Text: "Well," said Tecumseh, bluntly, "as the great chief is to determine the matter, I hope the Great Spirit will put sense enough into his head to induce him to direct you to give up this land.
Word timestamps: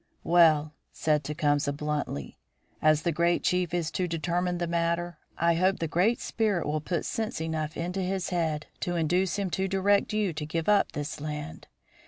"Well," 0.23 0.73
said 0.91 1.23
Tecumseh, 1.23 1.71
bluntly, 1.73 2.39
"as 2.81 3.03
the 3.03 3.11
great 3.11 3.43
chief 3.43 3.71
is 3.71 3.91
to 3.91 4.07
determine 4.07 4.57
the 4.57 4.65
matter, 4.65 5.19
I 5.37 5.53
hope 5.53 5.77
the 5.77 5.87
Great 5.87 6.19
Spirit 6.19 6.65
will 6.65 6.81
put 6.81 7.05
sense 7.05 7.39
enough 7.39 7.77
into 7.77 8.01
his 8.01 8.29
head 8.29 8.65
to 8.79 8.95
induce 8.95 9.35
him 9.37 9.51
to 9.51 9.67
direct 9.67 10.11
you 10.11 10.33
to 10.33 10.43
give 10.43 10.67
up 10.67 10.93
this 10.93 11.21
land. 11.21 11.67